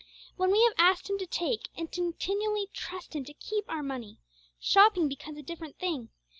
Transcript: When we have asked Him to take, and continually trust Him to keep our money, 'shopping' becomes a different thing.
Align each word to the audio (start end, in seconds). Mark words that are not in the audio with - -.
When 0.35 0.49
we 0.51 0.63
have 0.63 0.73
asked 0.79 1.07
Him 1.11 1.19
to 1.19 1.27
take, 1.27 1.69
and 1.77 1.91
continually 1.91 2.71
trust 2.73 3.13
Him 3.15 3.23
to 3.25 3.35
keep 3.35 3.69
our 3.69 3.83
money, 3.83 4.17
'shopping' 4.59 5.07
becomes 5.07 5.37
a 5.37 5.43
different 5.43 5.77
thing. 5.77 6.09